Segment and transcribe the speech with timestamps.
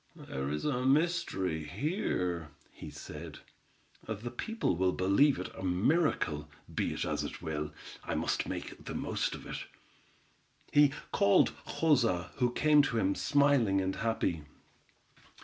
[0.15, 3.37] "There is a mystery here," he said;
[4.07, 7.71] "the people will believe it a miracle; be it as it will,
[8.03, 9.59] I must make the most of it."
[10.71, 14.41] He called Joza, who came to him smiling and happy.